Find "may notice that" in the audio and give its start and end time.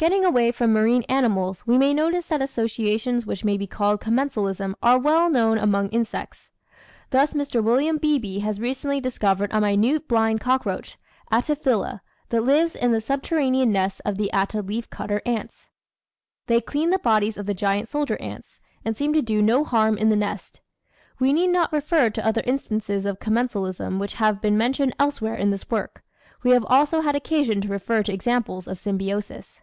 1.76-2.40